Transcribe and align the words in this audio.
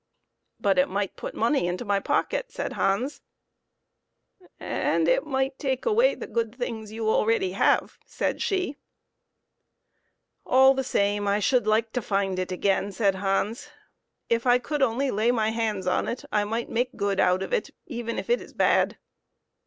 "But 0.59 0.79
it 0.79 0.89
might 0.89 1.15
put 1.15 1.35
money 1.35 1.67
into 1.67 1.85
my 1.85 1.99
pocket," 1.99 2.51
said 2.51 2.73
Hans." 2.73 3.21
And 4.59 5.07
it 5.07 5.27
might 5.27 5.59
take 5.59 5.85
away 5.85 6.15
the 6.15 6.25
good 6.25 6.55
things 6.55 6.89
that 6.89 6.95
you 6.95 7.07
already 7.07 7.51
have," 7.51 7.99
said 8.07 8.41
she. 8.41 8.57
HANS 8.57 8.65
HECKLEMANN'S 8.65 10.45
LUCK. 10.47 10.53
"All 10.55 10.73
the 10.73 10.83
same, 10.83 11.27
I 11.27 11.39
should 11.39 11.67
like 11.67 11.93
to 11.93 12.01
find 12.01 12.39
it 12.39 12.51
again," 12.51 12.91
said 12.91 13.13
Hans; 13.13 13.69
"if 14.27 14.47
I 14.47 14.57
could 14.57 14.81
only 14.81 15.11
lay 15.11 15.29
my 15.29 15.51
hands 15.51 15.85
on 15.85 16.07
it 16.07 16.25
I 16.31 16.45
might 16.45 16.69
make 16.71 16.95
good 16.97 17.19
out 17.19 17.43
of 17.43 17.53
it, 17.53 17.69
even 17.85 18.17
if 18.17 18.27
it 18.27 18.41
is 18.41 18.53
bad." 18.53 18.97